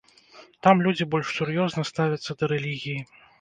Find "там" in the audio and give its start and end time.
0.67-0.79